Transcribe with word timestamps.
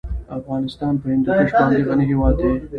افغانستان 0.37 0.93
په 1.01 1.05
هندوکش 1.13 1.49
باندې 1.59 1.85
غني 1.87 2.05
هېواد 2.11 2.35
دی. 2.41 2.53